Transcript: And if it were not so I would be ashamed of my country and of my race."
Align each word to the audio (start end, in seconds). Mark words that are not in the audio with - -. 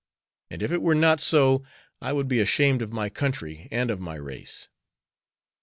And 0.49 0.63
if 0.63 0.71
it 0.71 0.81
were 0.81 0.95
not 0.95 1.19
so 1.19 1.61
I 2.01 2.11
would 2.11 2.27
be 2.27 2.39
ashamed 2.39 2.81
of 2.81 2.91
my 2.91 3.07
country 3.07 3.67
and 3.71 3.91
of 3.91 3.99
my 3.99 4.15
race." 4.15 4.67